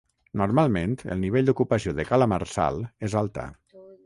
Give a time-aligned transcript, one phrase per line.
[0.41, 3.47] Normalment el nivell d'ocupació de Cala Marçal és alta.